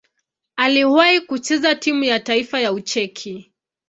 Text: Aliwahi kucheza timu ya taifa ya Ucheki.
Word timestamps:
Aliwahi 0.55 1.21
kucheza 1.21 1.75
timu 1.75 2.03
ya 2.03 2.19
taifa 2.19 2.59
ya 2.59 2.73
Ucheki. 2.73 3.51